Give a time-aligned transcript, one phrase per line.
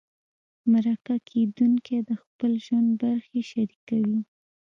[0.71, 4.19] مرکه کېدونکی د خپل ژوند برخې شریکوي.